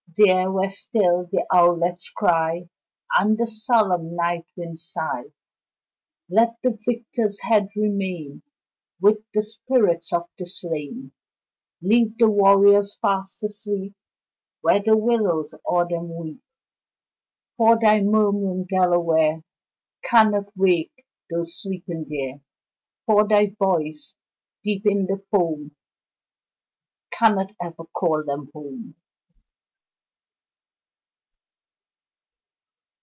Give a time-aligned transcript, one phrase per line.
[0.17, 2.67] There, where still the owlets cry
[3.17, 5.31] And the solemn night winds sigh,
[6.29, 8.43] Let the victor's head remain
[8.99, 11.13] With the spirits of the slain,
[11.81, 13.93] Leave the warriors fast asleep
[14.59, 16.41] Where the willows o'er them weep,
[17.55, 19.45] For thy murmuring, Delaware,
[20.03, 22.41] Cannot wake those sleeping there,
[23.05, 24.15] For thy voice
[24.61, 25.73] deep in the foam
[27.11, 28.95] Cannot ever call them home.